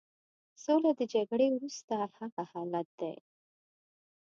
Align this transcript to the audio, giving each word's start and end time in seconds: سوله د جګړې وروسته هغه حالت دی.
سوله 0.63 0.91
د 0.99 1.01
جګړې 1.13 1.47
وروسته 1.51 1.95
هغه 2.19 2.43
حالت 2.51 2.87
دی. 3.01 3.15